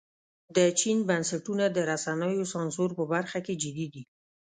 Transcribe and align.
د 0.55 0.57
چین 0.79 0.97
بنسټونه 1.09 1.65
د 1.71 1.77
رسنیو 1.91 2.49
سانسور 2.53 2.89
په 2.97 3.03
برخه 3.13 3.39
کې 3.45 3.53
جدي 3.63 3.87
دي. 3.93 4.03